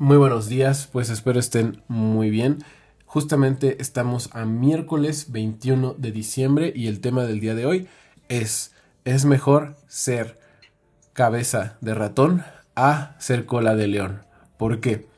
[0.00, 2.58] Muy buenos días, pues espero estén muy bien.
[3.04, 7.88] Justamente estamos a miércoles 21 de diciembre y el tema del día de hoy
[8.28, 8.72] es
[9.04, 10.38] es mejor ser
[11.14, 12.44] cabeza de ratón
[12.76, 14.22] a ser cola de león.
[14.56, 15.08] ¿Por qué?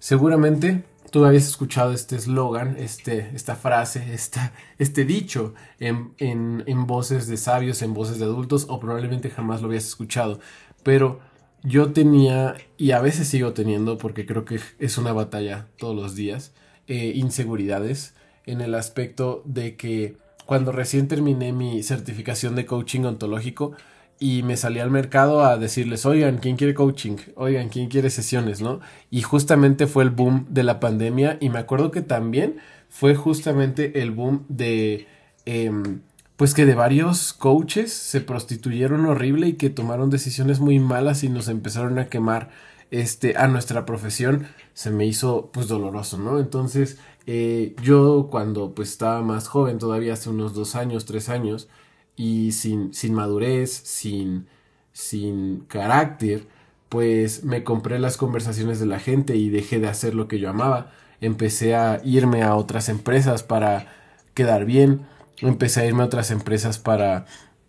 [0.00, 0.82] Seguramente
[1.12, 7.28] tú habías escuchado este eslogan, este, esta frase, esta, este dicho en, en, en voces
[7.28, 10.40] de sabios, en voces de adultos, o probablemente jamás lo habías escuchado.
[10.82, 11.20] Pero
[11.64, 16.14] yo tenía, y a veces sigo teniendo, porque creo que es una batalla todos los
[16.14, 16.52] días,
[16.86, 18.14] eh, inseguridades
[18.46, 23.72] en el aspecto de que cuando recién terminé mi certificación de coaching ontológico
[24.20, 27.16] y me salí al mercado a decirles, oigan, ¿quién quiere coaching?
[27.34, 28.60] Oigan, ¿quién quiere sesiones?
[28.60, 28.80] ¿No?
[29.10, 32.58] Y justamente fue el boom de la pandemia y me acuerdo que también
[32.90, 35.06] fue justamente el boom de...
[35.46, 36.00] Em,
[36.36, 41.28] pues que de varios coaches se prostituyeron horrible y que tomaron decisiones muy malas y
[41.28, 42.50] nos empezaron a quemar
[42.90, 48.90] este a nuestra profesión se me hizo pues doloroso no entonces eh, yo cuando pues
[48.90, 51.68] estaba más joven todavía hace unos dos años tres años
[52.16, 54.46] y sin sin madurez sin
[54.92, 56.46] sin carácter
[56.94, 60.48] pues me compré las conversaciones de la gente y dejé de hacer lo que yo
[60.48, 60.92] amaba.
[61.20, 63.88] Empecé a irme a otras empresas para
[64.32, 65.00] quedar bien
[65.38, 67.26] empecé a irme a otras empresas para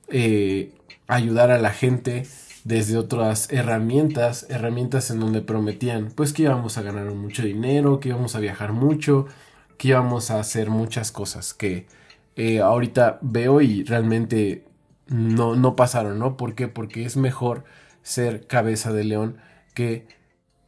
[0.09, 0.73] eh,
[1.07, 2.23] ayudar a la gente
[2.63, 8.09] desde otras herramientas, herramientas en donde prometían pues que íbamos a ganar mucho dinero, que
[8.09, 9.27] íbamos a viajar mucho,
[9.77, 11.85] que íbamos a hacer muchas cosas que
[12.35, 14.65] eh, ahorita veo y realmente
[15.07, 16.37] no, no pasaron, ¿no?
[16.37, 16.67] ¿Por qué?
[16.67, 17.63] Porque es mejor
[18.01, 19.37] ser cabeza de león
[19.75, 20.07] que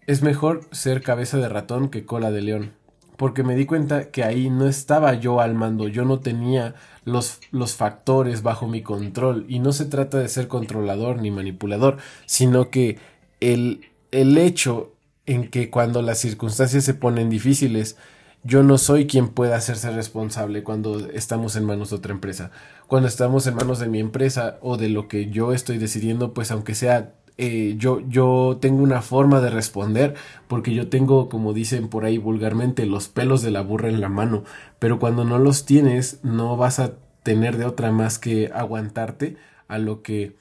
[0.05, 2.76] es mejor ser cabeza de ratón que cola de león
[3.17, 7.39] porque me di cuenta que ahí no estaba yo al mando, yo no tenía los,
[7.51, 12.69] los factores bajo mi control y no se trata de ser controlador ni manipulador, sino
[12.69, 12.99] que
[13.39, 14.93] el, el hecho
[15.25, 17.97] en que cuando las circunstancias se ponen difíciles,
[18.43, 22.51] yo no soy quien pueda hacerse responsable cuando estamos en manos de otra empresa.
[22.87, 26.51] Cuando estamos en manos de mi empresa o de lo que yo estoy decidiendo, pues
[26.51, 30.15] aunque sea eh, yo, yo tengo una forma de responder
[30.47, 34.09] porque yo tengo, como dicen por ahí vulgarmente, los pelos de la burra en la
[34.09, 34.43] mano,
[34.79, 39.37] pero cuando no los tienes no vas a tener de otra más que aguantarte
[39.67, 40.35] a lo que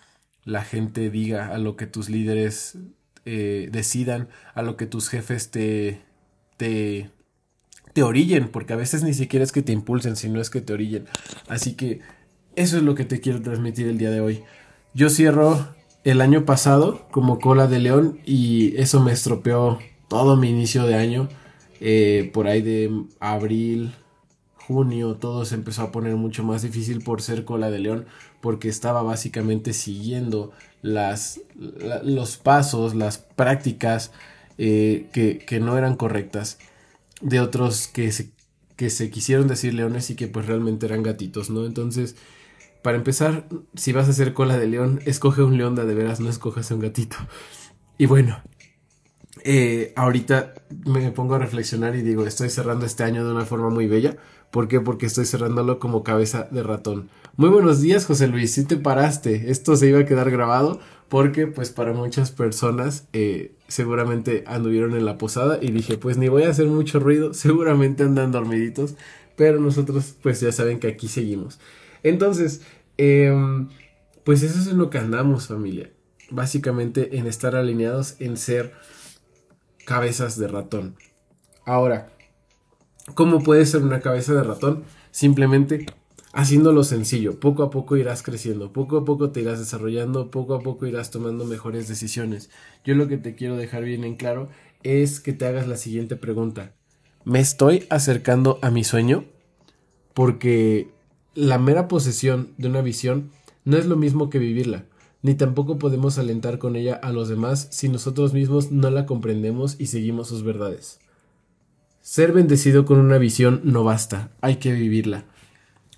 [0.44, 2.78] la gente diga, a lo que tus líderes
[3.24, 6.00] eh, decidan, a lo que tus jefes te,
[6.56, 7.10] te,
[7.92, 10.72] te orillen, porque a veces ni siquiera es que te impulsen, sino es que te
[10.72, 11.06] orillen.
[11.48, 12.00] Así que
[12.54, 14.44] eso es lo que te quiero transmitir el día de hoy.
[14.94, 15.74] Yo cierro
[16.06, 20.94] el año pasado como cola de león y eso me estropeó todo mi inicio de
[20.94, 21.28] año.
[21.80, 23.92] Eh, por ahí de abril,
[24.54, 28.06] junio, todo se empezó a poner mucho más difícil por ser cola de león
[28.40, 34.12] porque estaba básicamente siguiendo las, los pasos, las prácticas
[34.58, 36.58] eh, que, que, no eran correctas
[37.20, 38.12] de otros que
[38.76, 41.64] que se quisieron decir leones y que pues realmente eran gatitos, ¿no?
[41.64, 42.14] Entonces
[42.86, 46.30] para empezar, si vas a hacer cola de león, escoge un león de, veras, no
[46.30, 47.16] escojas un gatito.
[47.98, 48.40] Y bueno,
[49.42, 50.54] eh, ahorita
[50.84, 54.18] me pongo a reflexionar y digo, estoy cerrando este año de una forma muy bella.
[54.52, 54.80] ¿Por qué?
[54.80, 57.10] Porque estoy cerrándolo como cabeza de ratón.
[57.36, 58.52] Muy buenos días, José Luis.
[58.52, 63.56] Si te paraste, esto se iba a quedar grabado porque pues para muchas personas eh,
[63.66, 68.04] seguramente anduvieron en la posada y dije pues ni voy a hacer mucho ruido, seguramente
[68.04, 68.94] andan dormiditos,
[69.34, 71.58] pero nosotros pues ya saben que aquí seguimos.
[72.06, 72.62] Entonces,
[72.98, 73.68] Em,
[74.24, 75.90] pues eso es en lo que andamos, familia.
[76.30, 78.72] Básicamente en estar alineados en ser
[79.84, 80.96] cabezas de ratón.
[81.64, 82.08] Ahora,
[83.14, 84.84] ¿cómo puede ser una cabeza de ratón?
[85.10, 85.86] Simplemente
[86.36, 87.40] haciéndolo sencillo.
[87.40, 91.10] Poco a poco irás creciendo, poco a poco te irás desarrollando, poco a poco irás
[91.10, 92.50] tomando mejores decisiones.
[92.84, 94.50] Yo lo que te quiero dejar bien en claro
[94.82, 96.74] es que te hagas la siguiente pregunta.
[97.24, 99.24] ¿Me estoy acercando a mi sueño?
[100.12, 100.90] Porque
[101.36, 103.30] la mera posesión de una visión
[103.64, 104.86] no es lo mismo que vivirla,
[105.20, 109.76] ni tampoco podemos alentar con ella a los demás si nosotros mismos no la comprendemos
[109.78, 110.98] y seguimos sus verdades.
[112.00, 115.26] Ser bendecido con una visión no basta, hay que vivirla.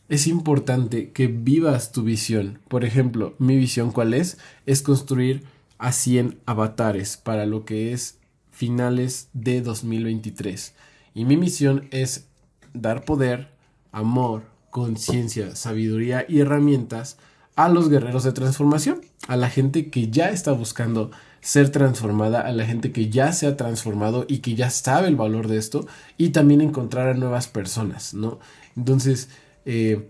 [0.09, 2.61] Es importante que vivas tu visión.
[2.69, 4.39] Por ejemplo, mi visión cuál es?
[4.67, 5.45] Es construir
[5.77, 8.19] a 100 avatares para lo que es
[8.51, 10.75] finales de 2023.
[11.15, 12.27] Y mi misión es
[12.73, 13.51] dar poder,
[13.93, 17.17] amor, conciencia, sabiduría y herramientas
[17.57, 21.11] a los guerreros de transformación, a la gente que ya está buscando
[21.41, 25.17] ser transformada, a la gente que ya se ha transformado y que ya sabe el
[25.17, 25.87] valor de esto
[26.17, 28.39] y también encontrar a nuevas personas, ¿no?
[28.77, 29.29] Entonces,
[29.65, 30.09] eh,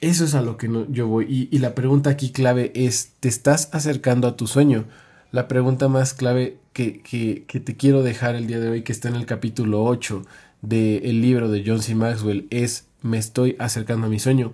[0.00, 1.48] eso es a lo que yo voy.
[1.50, 4.86] Y, la pregunta aquí clave es, ¿te estás acercando a tu sueño?
[5.32, 8.92] la pregunta más clave que, que, que, te quiero dejar el día de hoy, que
[8.92, 10.24] está en el capítulo 8
[10.62, 11.94] del libro de John C.
[11.94, 14.52] Maxwell, es me estoy acercando a mi sueño.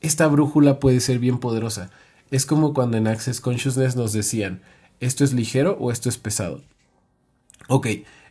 [0.00, 1.90] Esta brújula puede ser bien poderosa.
[2.30, 4.60] Es como cuando en Access Consciousness nos decían,
[5.00, 6.62] ¿esto es ligero o esto es pesado?
[7.68, 7.88] Ok,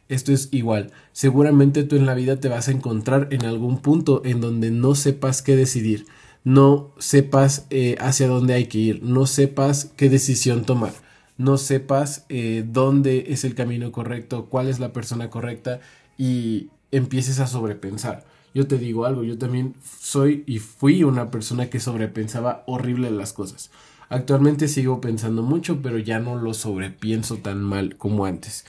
[0.10, 0.92] esto es igual.
[1.12, 4.96] Seguramente tú en la vida te vas a encontrar en algún punto en donde no
[4.96, 6.06] sepas qué decidir,
[6.44, 10.94] no sepas eh, hacia dónde hay que ir, no sepas qué decisión tomar,
[11.38, 15.82] no sepas eh, dónde es el camino correcto, cuál es la persona correcta
[16.18, 18.26] y empieces a sobrepensar.
[18.58, 23.32] Yo te digo algo, yo también soy y fui una persona que sobrepensaba horrible las
[23.32, 23.70] cosas.
[24.10, 28.66] Actualmente sigo pensando mucho, pero ya no lo sobrepienso tan mal como antes.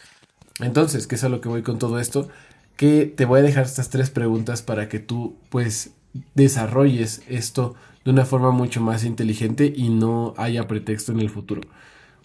[0.61, 2.29] Entonces, ¿qué es a lo que voy con todo esto?
[2.77, 5.93] Que te voy a dejar estas tres preguntas para que tú pues
[6.35, 7.75] desarrolles esto
[8.05, 11.63] de una forma mucho más inteligente y no haya pretexto en el futuro.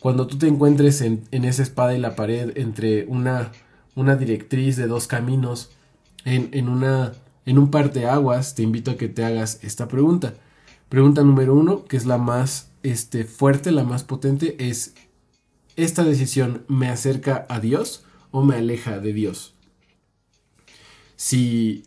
[0.01, 3.53] Cuando tú te encuentres en, esa espada y la pared entre una,
[3.95, 5.71] una directriz de dos caminos,
[6.25, 7.13] en, en, una,
[7.45, 10.35] en un par de aguas, te invito a que te hagas esta pregunta.
[10.89, 14.93] Pregunta número uno, que es la más este, fuerte, la más potente, es,
[15.75, 19.55] ¿esta decisión me acerca a Dios o me aleja de Dios?
[21.15, 21.85] Si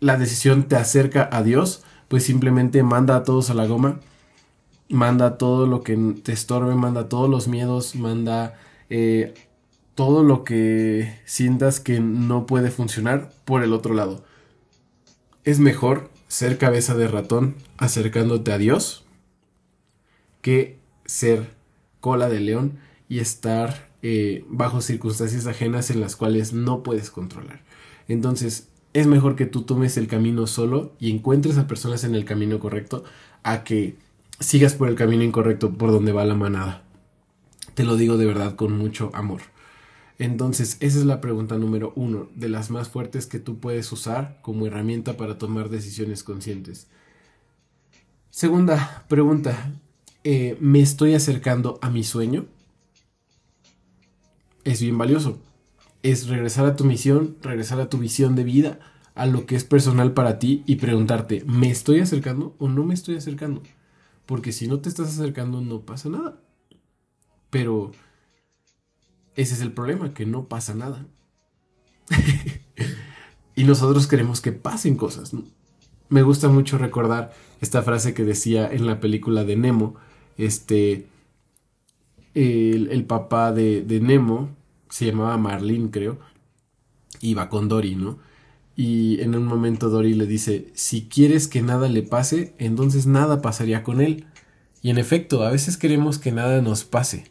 [0.00, 4.00] la decisión te acerca a Dios, pues simplemente manda a todos a la goma,
[4.88, 8.58] manda todo lo que te estorbe, manda todos los miedos, manda
[8.90, 9.34] eh,
[9.94, 14.24] todo lo que sientas que no puede funcionar por el otro lado.
[15.44, 19.04] Es mejor ser cabeza de ratón acercándote a Dios
[20.42, 21.50] que ser
[22.00, 27.62] cola de león y estar eh, bajo circunstancias ajenas en las cuales no puedes controlar.
[28.06, 32.24] Entonces, es mejor que tú tomes el camino solo y encuentres a personas en el
[32.24, 33.04] camino correcto
[33.42, 33.96] a que
[34.40, 36.84] sigas por el camino incorrecto por donde va la manada.
[37.74, 39.40] Te lo digo de verdad con mucho amor.
[40.18, 44.38] Entonces, esa es la pregunta número uno, de las más fuertes que tú puedes usar
[44.42, 46.88] como herramienta para tomar decisiones conscientes.
[48.30, 49.72] Segunda pregunta,
[50.24, 52.46] eh, ¿me estoy acercando a mi sueño?
[54.64, 55.38] Es bien valioso
[56.02, 58.78] es regresar a tu misión, regresar a tu visión de vida,
[59.14, 62.94] a lo que es personal para ti y preguntarte, ¿me estoy acercando o no me
[62.94, 63.62] estoy acercando?
[64.26, 66.40] Porque si no te estás acercando no pasa nada.
[67.50, 67.92] Pero
[69.38, 71.06] ese es el problema, que no pasa nada.
[73.54, 75.32] y nosotros queremos que pasen cosas.
[76.08, 79.94] Me gusta mucho recordar esta frase que decía en la película de Nemo,
[80.38, 81.06] este,
[82.34, 84.56] el, papá de, de Nemo
[84.90, 86.18] se llamaba Marlene, creo,
[87.20, 88.18] iba con Dory, ¿no?
[88.74, 93.40] Y en un momento Dory le dice, si quieres que nada le pase, entonces nada
[93.40, 94.26] pasaría con él.
[94.82, 97.24] Y en efecto, a veces queremos que nada nos pase.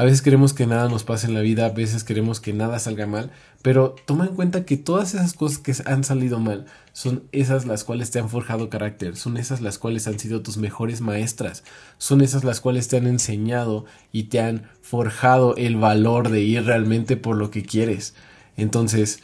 [0.00, 2.78] A veces queremos que nada nos pase en la vida, a veces queremos que nada
[2.78, 6.64] salga mal, pero toma en cuenta que todas esas cosas que han salido mal
[6.94, 10.56] son esas las cuales te han forjado carácter, son esas las cuales han sido tus
[10.56, 11.64] mejores maestras,
[11.98, 16.64] son esas las cuales te han enseñado y te han forjado el valor de ir
[16.64, 18.14] realmente por lo que quieres.
[18.56, 19.20] Entonces,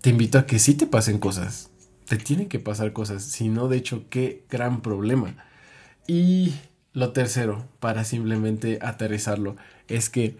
[0.00, 1.68] te invito a que sí te pasen cosas,
[2.06, 5.36] te tienen que pasar cosas, si no, de hecho, qué gran problema.
[6.06, 6.54] Y
[6.96, 9.56] lo tercero, para simplemente aterrizarlo,
[9.86, 10.38] es que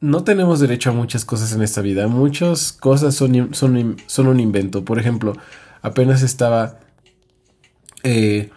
[0.00, 2.08] no tenemos derecho a muchas cosas en esta vida.
[2.08, 4.84] Muchas cosas son, son, son un invento.
[4.84, 5.34] Por ejemplo,
[5.80, 6.80] apenas estaba
[8.02, 8.50] eh,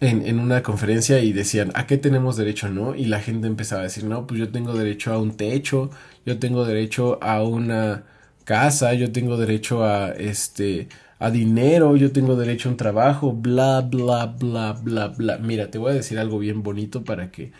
[0.00, 2.96] en, en, una conferencia y decían, ¿a qué tenemos derecho no?
[2.96, 5.92] Y la gente empezaba a decir, no, pues yo tengo derecho a un techo,
[6.26, 8.06] yo tengo derecho a una
[8.44, 10.88] casa, yo tengo derecho a este
[11.20, 15.38] a dinero, yo tengo derecho a un trabajo, bla, bla, bla, bla, bla.
[15.38, 17.52] Mira, te voy a decir algo bien bonito para que,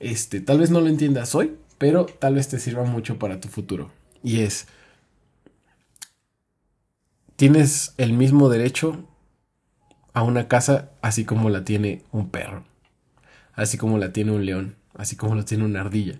[0.00, 3.48] este, tal vez no lo entiendas hoy, pero tal vez te sirva mucho para tu
[3.48, 3.92] futuro.
[4.24, 4.66] Y es,
[7.36, 9.08] tienes el mismo derecho
[10.12, 12.64] a una casa así como la tiene un perro,
[13.54, 16.18] así como la tiene un león, así como la tiene una ardilla.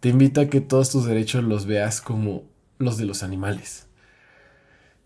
[0.00, 2.44] Te invito a que todos tus derechos los veas como
[2.78, 3.85] los de los animales.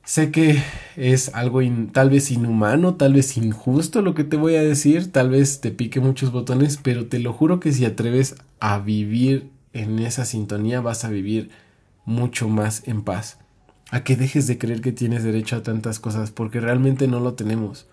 [0.04, 0.62] Sé que
[0.96, 1.60] es algo
[1.92, 5.70] tal vez inhumano, tal vez injusto lo que te voy a decir, tal vez te
[5.70, 10.80] pique muchos botones, pero te lo juro que si atreves a vivir en esa sintonía
[10.80, 11.50] vas a vivir
[12.04, 13.38] mucho más en paz.
[13.90, 17.34] A que dejes de creer que tienes derecho a tantas cosas porque realmente no lo
[17.34, 17.86] tenemos.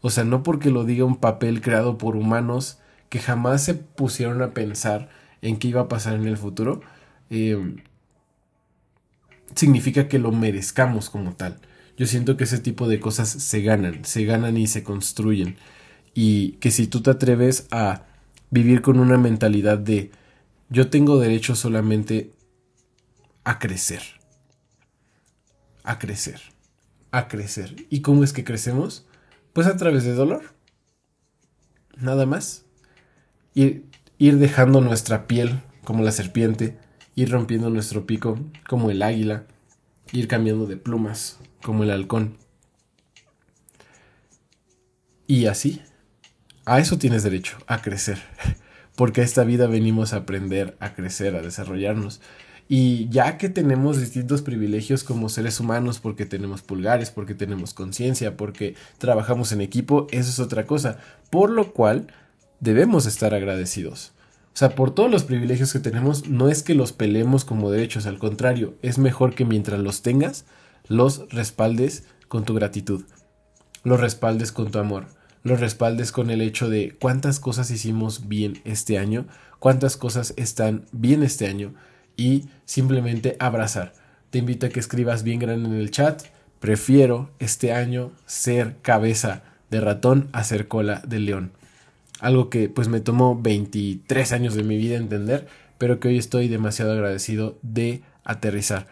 [0.00, 4.42] O sea, no porque lo diga un papel creado por humanos que jamás se pusieron
[4.42, 5.08] a pensar
[5.42, 6.80] en qué iba a pasar en el futuro.
[7.30, 7.76] Eh,
[9.54, 11.58] significa que lo merezcamos como tal.
[11.96, 15.56] Yo siento que ese tipo de cosas se ganan, se ganan y se construyen.
[16.14, 18.04] Y que si tú te atreves a
[18.50, 20.10] vivir con una mentalidad de
[20.70, 22.32] yo tengo derecho solamente
[23.44, 24.02] a crecer.
[25.82, 26.40] A crecer.
[27.10, 27.74] A crecer.
[27.88, 29.06] ¿Y cómo es que crecemos?
[29.52, 30.54] Pues a través de dolor.
[31.96, 32.64] Nada más.
[33.54, 33.86] Ir,
[34.18, 36.76] ir dejando nuestra piel como la serpiente,
[37.18, 39.42] ir rompiendo nuestro pico como el águila,
[40.12, 42.36] ir cambiando de plumas como el halcón.
[45.26, 45.82] Y así,
[46.64, 48.18] a eso tienes derecho, a crecer.
[48.94, 52.20] Porque a esta vida venimos a aprender, a crecer, a desarrollarnos.
[52.68, 58.36] Y ya que tenemos distintos privilegios como seres humanos, porque tenemos pulgares, porque tenemos conciencia,
[58.36, 60.98] porque trabajamos en equipo, eso es otra cosa.
[61.30, 62.08] Por lo cual
[62.60, 64.12] debemos estar agradecidos.
[64.58, 68.18] Sea, por todos los privilegios que tenemos, no es que los pelemos como derechos, al
[68.18, 70.46] contrario, es mejor que mientras los tengas,
[70.88, 73.04] los respaldes con tu gratitud,
[73.84, 75.06] los respaldes con tu amor,
[75.44, 79.28] los respaldes con el hecho de cuántas cosas hicimos bien este año,
[79.60, 81.74] cuántas cosas están bien este año
[82.16, 83.92] y simplemente abrazar.
[84.30, 86.20] Te invito a que escribas bien grande en el chat.
[86.58, 91.57] Prefiero este año ser cabeza de ratón a ser cola de león.
[92.20, 95.46] Algo que pues me tomó 23 años de mi vida entender,
[95.78, 98.86] pero que hoy estoy demasiado agradecido de aterrizar.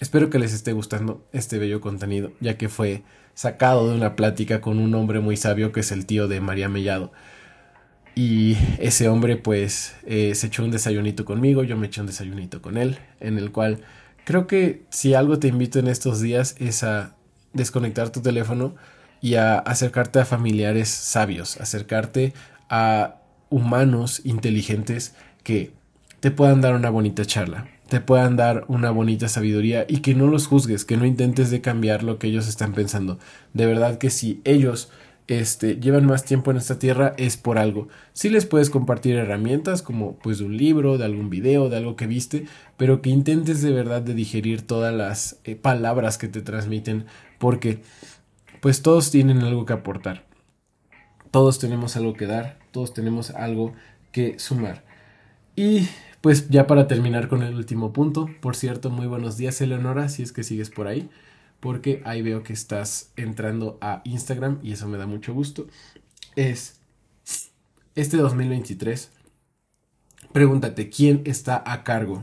[0.00, 3.02] Espero que les esté gustando este bello contenido, ya que fue
[3.34, 6.68] sacado de una plática con un hombre muy sabio que es el tío de María
[6.68, 7.12] Mellado.
[8.14, 12.60] Y ese hombre pues eh, se echó un desayunito conmigo, yo me eché un desayunito
[12.60, 13.80] con él, en el cual
[14.24, 17.14] creo que si algo te invito en estos días es a
[17.52, 18.74] desconectar tu teléfono
[19.22, 22.34] y a acercarte a familiares sabios, acercarte
[22.68, 23.16] a
[23.48, 25.14] humanos inteligentes
[25.44, 25.72] que
[26.20, 30.26] te puedan dar una bonita charla, te puedan dar una bonita sabiduría y que no
[30.26, 33.18] los juzgues, que no intentes de cambiar lo que ellos están pensando.
[33.54, 34.90] De verdad que si ellos
[35.28, 37.88] este, llevan más tiempo en esta tierra es por algo.
[38.12, 41.94] Si les puedes compartir herramientas como pues de un libro, de algún video, de algo
[41.94, 46.42] que viste, pero que intentes de verdad de digerir todas las eh, palabras que te
[46.42, 47.06] transmiten
[47.38, 47.82] porque
[48.62, 50.24] pues todos tienen algo que aportar.
[51.32, 53.74] Todos tenemos algo que dar, todos tenemos algo
[54.12, 54.84] que sumar.
[55.56, 55.88] Y
[56.20, 60.22] pues ya para terminar con el último punto, por cierto, muy buenos días Eleonora, si
[60.22, 61.10] es que sigues por ahí,
[61.58, 65.66] porque ahí veo que estás entrando a Instagram y eso me da mucho gusto.
[66.36, 66.78] Es
[67.96, 69.10] este 2023,
[70.32, 72.22] pregúntate, ¿quién está a cargo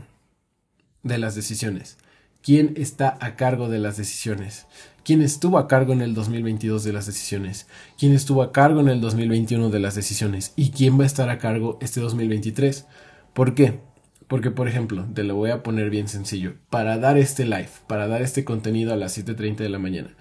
[1.02, 1.98] de las decisiones?
[2.42, 4.66] ¿Quién está a cargo de las decisiones?
[5.04, 7.66] ¿Quién estuvo a cargo en el 2022 de las decisiones?
[7.98, 10.52] ¿Quién estuvo a cargo en el 2021 de las decisiones?
[10.56, 12.86] ¿Y quién va a estar a cargo este 2023?
[13.32, 13.80] ¿Por qué?
[14.28, 16.54] Porque, por ejemplo, te lo voy a poner bien sencillo.
[16.68, 20.14] Para dar este live, para dar este contenido a las 7.30 de la mañana,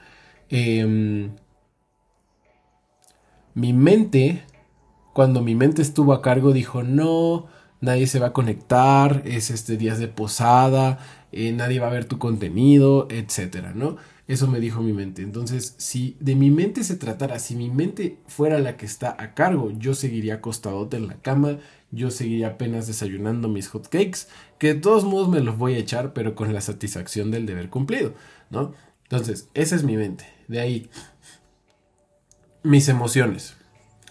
[0.50, 1.32] em,
[3.54, 4.44] mi mente,
[5.14, 7.48] cuando mi mente estuvo a cargo, dijo, no,
[7.82, 11.00] nadie se va a conectar, es este días de posada,
[11.32, 13.98] eh, nadie va a ver tu contenido, etcétera, ¿no?
[14.30, 15.24] Eso me dijo mi mente.
[15.24, 19.34] Entonces, si de mi mente se tratara, si mi mente fuera la que está a
[19.34, 21.58] cargo, yo seguiría acostadote en la cama,
[21.90, 24.28] yo seguiría apenas desayunando mis hot cakes,
[24.60, 27.72] que de todos modos me los voy a echar, pero con la satisfacción del deber
[27.72, 28.14] cumplido,
[28.52, 28.74] ¿no?
[29.02, 30.26] Entonces, esa es mi mente.
[30.48, 30.92] De ahí,
[32.62, 33.56] mis emociones.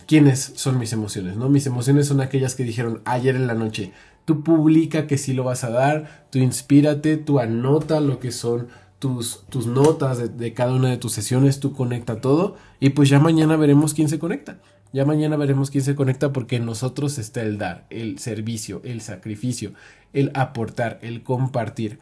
[0.08, 1.36] ¿Quiénes son mis emociones?
[1.36, 1.48] ¿No?
[1.48, 3.92] Mis emociones son aquellas que dijeron ayer en la noche.
[4.24, 8.66] Tú publica que sí lo vas a dar, tú inspírate, tú anota lo que son
[8.98, 13.08] tus, tus notas de, de, cada una de tus sesiones, tú conecta todo y pues
[13.08, 14.60] ya mañana veremos quién se conecta.
[14.92, 19.02] Ya mañana veremos quién se conecta porque en nosotros está el dar, el servicio, el
[19.02, 19.74] sacrificio,
[20.12, 21.98] el aportar, el compartir.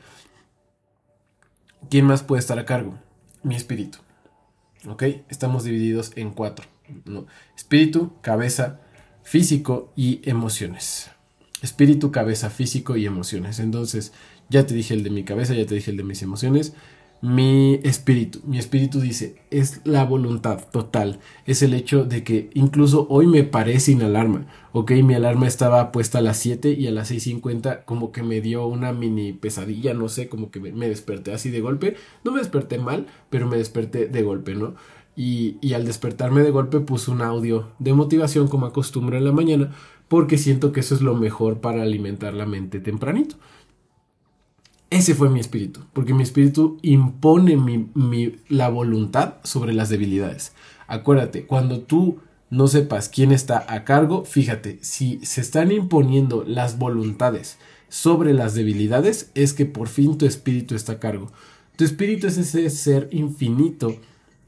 [1.91, 2.99] ¿Quién más puede estar a cargo?
[3.43, 3.99] Mi espíritu.
[4.89, 5.03] ¿Ok?
[5.29, 6.67] Estamos divididos en cuatro.
[7.57, 8.81] Espíritu, cabeza,
[9.23, 11.11] físico y emociones.
[11.63, 13.59] Espíritu, cabeza, físico y emociones.
[13.59, 14.13] Entonces,
[14.49, 16.75] ya te dije el de mi cabeza, ya te dije el de mis emociones.
[17.23, 23.07] Mi espíritu, mi espíritu dice, es la voluntad total, es el hecho de que incluso
[23.09, 26.91] hoy me paré sin alarma, ok, mi alarma estaba puesta a las 7 y a
[26.91, 31.33] las 6.50 como que me dio una mini pesadilla, no sé, como que me desperté
[31.33, 34.75] así de golpe, no me desperté mal, pero me desperté de golpe, ¿no?
[35.17, 39.73] Y, al despertarme de golpe puse un audio de motivación como acostumbro en la mañana
[40.09, 43.37] porque siento que eso es lo mejor para alimentar la mente tempranito.
[44.89, 50.53] Ese fue mi espíritu, porque mi espíritu impone mi, la voluntad sobre las debilidades.
[50.87, 52.19] Acuérdate, cuando tú
[52.51, 58.55] no sepas quién está a cargo, fíjate, si se están imponiendo las voluntades sobre las
[58.55, 61.33] debilidades, es que por fin tu espíritu está a cargo.
[61.75, 63.97] Tu espíritu es ese ser infinito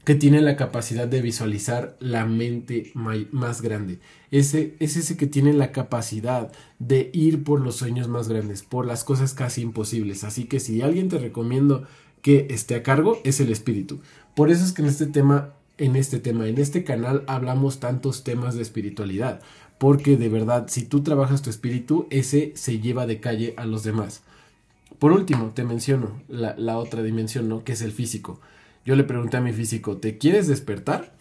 [0.03, 3.99] que tiene la capacidad de visualizar la mente más grande.
[4.31, 8.85] Ese es ese que tiene la capacidad de ir por los sueños más grandes, por
[8.85, 10.23] las cosas casi imposibles.
[10.23, 11.87] Así que si alguien te recomiendo
[12.21, 13.99] que esté a cargo, es el espíritu.
[14.35, 18.23] Por eso es que en este tema, en este tema, en este canal hablamos tantos
[18.23, 19.41] temas de espiritualidad.
[19.77, 23.83] Porque de verdad, si tú trabajas tu espíritu, ese se lleva de calle a los
[23.83, 24.23] demás.
[24.99, 27.63] Por último, te menciono la, la otra dimensión, ¿no?
[27.63, 28.41] Que es el físico.
[28.85, 31.15] Yo le pregunté a mi físico, ¿te quieres despertar?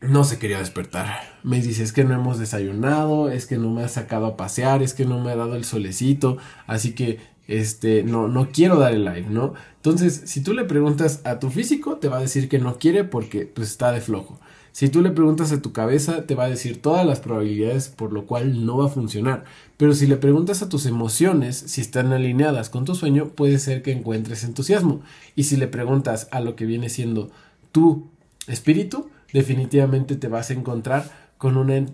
[0.00, 1.38] No se quería despertar.
[1.42, 4.82] Me dice, es que no hemos desayunado, es que no me ha sacado a pasear,
[4.82, 8.94] es que no me ha dado el solecito, así que este, no, no quiero dar
[8.94, 9.54] el live, ¿no?
[9.76, 13.04] Entonces, si tú le preguntas a tu físico, te va a decir que no quiere
[13.04, 14.38] porque pues está de flojo.
[14.72, 18.12] Si tú le preguntas a tu cabeza, te va a decir todas las probabilidades por
[18.12, 19.44] lo cual no va a funcionar.
[19.76, 23.82] Pero si le preguntas a tus emociones, si están alineadas con tu sueño, puede ser
[23.82, 25.00] que encuentres entusiasmo.
[25.34, 27.30] Y si le preguntas a lo que viene siendo
[27.72, 28.08] tu
[28.46, 31.86] espíritu, definitivamente te vas a encontrar con una,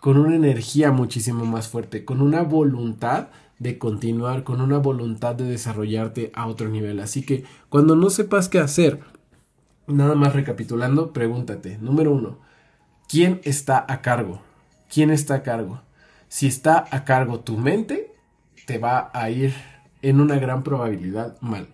[0.00, 5.44] con una energía muchísimo más fuerte, con una voluntad de continuar, con una voluntad de
[5.44, 7.00] desarrollarte a otro nivel.
[7.00, 9.00] Así que cuando no sepas qué hacer,
[9.86, 12.38] Nada más recapitulando, pregúntate, número uno,
[13.08, 14.40] ¿quién está a cargo?
[14.92, 15.82] ¿Quién está a cargo?
[16.28, 18.14] Si está a cargo tu mente,
[18.66, 19.54] te va a ir
[20.00, 21.68] en una gran probabilidad mal.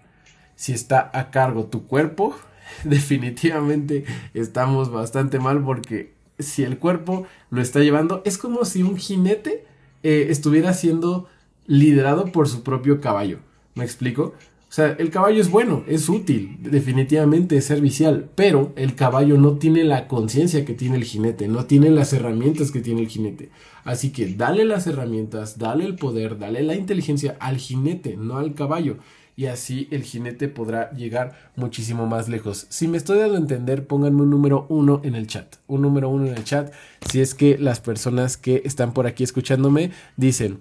[0.56, 2.34] Si está a cargo tu cuerpo,
[2.84, 8.96] definitivamente estamos bastante mal porque si el cuerpo lo está llevando, es como si un
[8.96, 9.64] jinete
[10.02, 11.28] eh, estuviera siendo
[11.66, 13.38] liderado por su propio caballo.
[13.74, 14.34] ¿Me explico?
[14.70, 19.54] O sea, el caballo es bueno, es útil, definitivamente es servicial, pero el caballo no
[19.54, 23.50] tiene la conciencia que tiene el jinete, no tiene las herramientas que tiene el jinete.
[23.82, 28.54] Así que dale las herramientas, dale el poder, dale la inteligencia al jinete, no al
[28.54, 28.98] caballo.
[29.34, 32.68] Y así el jinete podrá llegar muchísimo más lejos.
[32.68, 35.56] Si me estoy dando a entender, pónganme un número uno en el chat.
[35.66, 36.72] Un número uno en el chat.
[37.10, 40.58] Si es que las personas que están por aquí escuchándome dicen,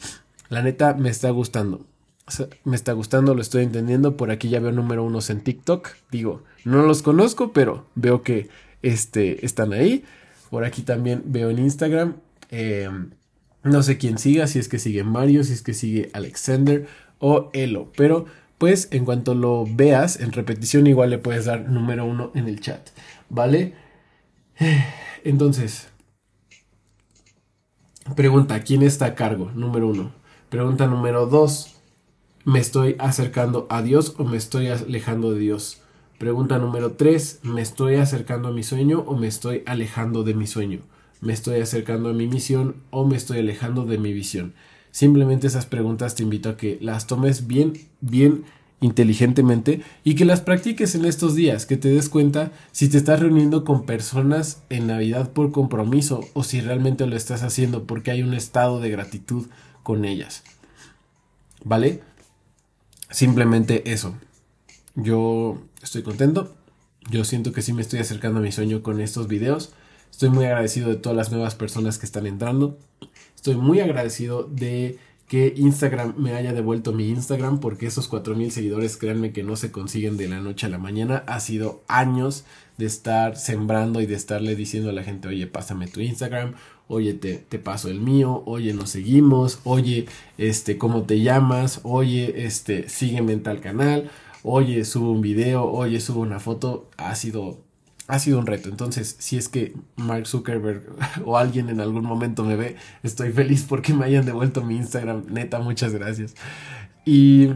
[0.50, 1.86] la neta me está gustando
[2.64, 4.18] me está gustando, lo estoy entendiendo.
[4.18, 5.90] Por aquí ya veo número unos en TikTok.
[6.12, 8.50] Digo, no los conozco, pero veo que
[8.82, 10.04] este, están ahí.
[10.50, 12.16] Por aquí también veo en Instagram.
[12.50, 13.12] Em,
[13.64, 16.88] no sé quién siga, si es que sigue Mario, si es que sigue Alexander
[17.20, 17.92] o Elo.
[17.96, 18.26] Pero
[18.58, 22.60] pues en cuanto lo veas en repetición, igual le puedes dar número uno en el
[22.60, 22.90] chat.
[23.30, 23.74] ¿Vale?
[25.24, 25.88] Entonces,
[28.16, 29.52] pregunta, ¿quién está a cargo?
[29.56, 30.12] Número uno.
[30.50, 31.79] Pregunta número dos.
[32.50, 35.82] ¿Me estoy acercando a Dios o me estoy alejando de Dios?
[36.18, 37.42] Pregunta número 3.
[37.44, 40.80] ¿Me estoy acercando a mi sueño o me estoy alejando de mi sueño?
[41.22, 44.56] ¿Me estoy acercando a mi misión o me estoy alejando de mi visión?
[44.90, 48.46] Simplemente esas preguntas te invito a que las tomes bien, bien
[48.82, 53.20] inteligentemente y que las practiques en estos días, que te des cuenta si te estás
[53.20, 58.24] reuniendo con personas en Navidad por compromiso o si realmente lo estás haciendo porque hay
[58.24, 59.46] un estado de gratitud
[59.84, 60.44] con ellas.
[61.64, 62.09] ¿Vale?
[63.10, 64.16] Simplemente eso.
[64.96, 66.56] Yo estoy contento.
[67.10, 69.74] Yo siento que sí me estoy acercando a mi sueño con estos videos.
[70.12, 72.78] Estoy muy agradecido de todas las nuevas personas que están entrando.
[73.36, 78.98] Estoy muy agradecido de que Instagram me haya devuelto mi Instagram porque esos 4000 seguidores,
[78.98, 81.24] créanme que no se consiguen de la noche a la mañana.
[81.28, 82.46] Ha sido años
[82.78, 86.56] de estar sembrando y de estarle diciendo a la gente, oye, pásame tu Instagram,
[86.90, 91.80] oye, te, te, paso el mío, oye, nos seguimos, oye, este, ¿cómo te llamas?
[91.84, 94.12] Oye, este, sígueme en tal canal,
[94.44, 96.90] oye, subo un video, oye, subo una foto.
[96.98, 97.60] Ha sido
[98.10, 98.70] ha sido un reto.
[98.70, 100.84] Entonces, si es que Mark Zuckerberg
[101.26, 105.26] o alguien en algún momento me ve, estoy feliz porque me hayan devuelto mi Instagram.
[105.30, 106.34] Neta, muchas gracias.
[107.06, 107.50] Y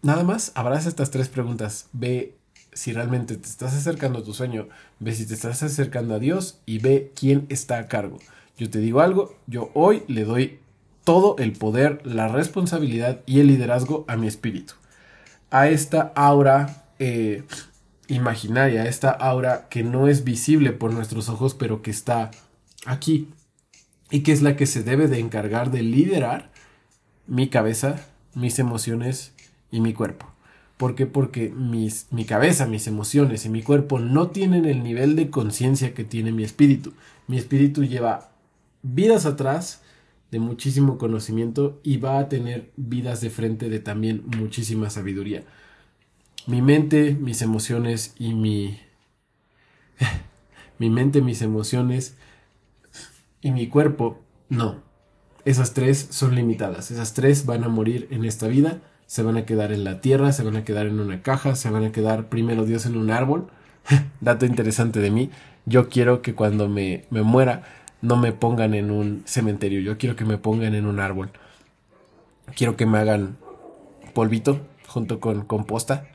[0.00, 1.90] nada más, abraza estas tres preguntas.
[1.92, 2.38] Ve
[2.74, 6.60] si realmente te estás acercando a tu sueño, ve si te estás acercando a Dios
[6.66, 8.18] y ve quién está a cargo.
[8.58, 10.58] Yo te digo algo, yo hoy le doy
[11.04, 14.74] todo el poder, la responsabilidad y el liderazgo a mi espíritu.
[15.50, 17.44] A esta aura eh,
[18.08, 22.30] imaginaria, esta aura que no es visible por nuestros ojos, pero que está
[22.86, 23.28] aquí
[24.10, 26.50] y que es la que se debe de encargar de liderar
[27.26, 29.32] mi cabeza, mis emociones
[29.70, 30.33] y mi cuerpo.
[30.76, 31.06] ¿Por qué?
[31.06, 35.94] Porque mis, mi cabeza, mis emociones y mi cuerpo no tienen el nivel de conciencia
[35.94, 36.92] que tiene mi espíritu.
[37.28, 38.32] Mi espíritu lleva
[38.82, 39.82] vidas atrás
[40.30, 45.44] de muchísimo conocimiento y va a tener vidas de frente de también muchísima sabiduría
[46.46, 48.78] mi mente, mis emociones y mi...
[50.78, 52.16] mi mente, mis emociones
[53.40, 54.82] y mi cuerpo, no.
[55.44, 56.90] Esas tres son limitadas.
[56.90, 60.32] Esas tres van a morir en esta vida se van a quedar en la tierra,
[60.32, 63.10] se van a quedar en una caja, se van a quedar primero Dios en un
[63.10, 63.48] árbol.
[64.20, 65.30] Dato interesante de mí,
[65.66, 67.62] yo quiero que cuando me, me muera
[68.00, 71.30] no me pongan en un cementerio, yo quiero que me pongan en un árbol.
[72.54, 73.38] Quiero que me hagan
[74.12, 76.06] polvito junto con composta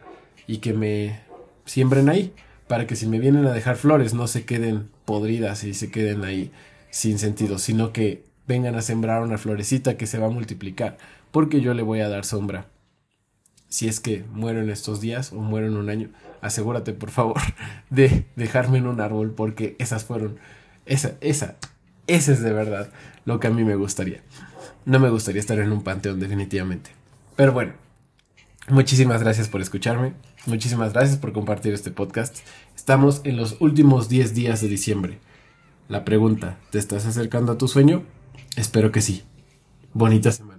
[0.46, 1.20] y que me
[1.66, 2.34] siembren ahí
[2.68, 6.24] para que si me vienen a dejar flores no se queden podridas y se queden
[6.24, 6.52] ahí
[6.92, 10.98] sin sentido, sino que vengan a sembrar una florecita que se va a multiplicar,
[11.32, 12.68] porque yo le voy a dar sombra.
[13.70, 16.10] Si es que muero en estos días o muero en un año,
[16.42, 17.40] asegúrate por favor
[17.90, 20.38] de dejarme en un árbol porque esas fueron
[20.86, 21.56] esa esa
[22.08, 22.90] ese es de verdad
[23.26, 24.22] lo que a mí me gustaría.
[24.86, 26.90] No me gustaría estar en un panteón definitivamente.
[27.36, 27.74] Pero bueno,
[28.70, 30.14] muchísimas gracias por escucharme.
[30.48, 32.38] Muchísimas gracias por compartir este podcast.
[32.76, 35.20] Estamos en los últimos 10 días de diciembre.
[35.88, 38.04] La pregunta, ¿te estás acercando a tu sueño?
[38.56, 39.24] Espero que sí.
[39.94, 40.59] Bonita semana.